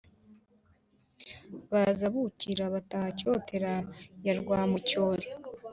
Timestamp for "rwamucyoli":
4.39-5.27